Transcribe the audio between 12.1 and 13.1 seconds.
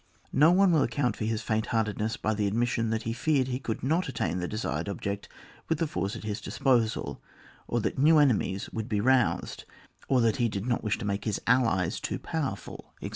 powerful, etc.